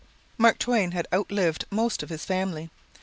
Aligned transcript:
Mark 0.35 0.57
Twain 0.57 0.93
had 0.93 1.05
outlived 1.13 1.65
most 1.69 2.01
of 2.01 2.09
his 2.09 2.25
family. 2.25 2.71